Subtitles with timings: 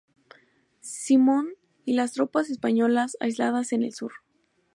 [0.81, 1.45] Simmons
[1.85, 4.11] y las tropas españolas aisladas en el sur.